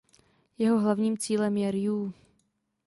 Jeho 0.57 0.79
hlavním 0.79 1.17
cílem 1.17 1.57
je 1.57 1.71
Rjú. 1.71 2.13